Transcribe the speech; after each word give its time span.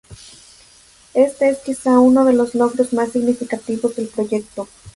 Este 1.13 1.49
es 1.51 1.59
quizá 1.59 1.99
uno 1.99 2.25
de 2.25 2.33
los 2.33 2.55
logros 2.55 2.91
más 2.91 3.11
significativos 3.11 3.95
del 3.97 4.07
proyecto. 4.07 4.67